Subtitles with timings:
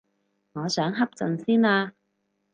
[0.53, 1.93] 我想瞌陣先啊